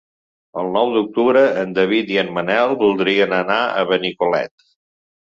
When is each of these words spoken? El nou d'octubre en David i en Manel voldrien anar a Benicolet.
El 0.59 0.69
nou 0.75 0.87
d'octubre 0.93 1.43
en 1.63 1.75
David 1.77 2.09
i 2.13 2.17
en 2.21 2.31
Manel 2.37 2.73
voldrien 2.79 3.35
anar 3.41 3.59
a 3.83 3.85
Benicolet. 3.91 4.65